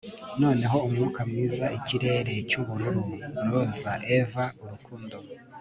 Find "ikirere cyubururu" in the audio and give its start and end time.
1.77-3.05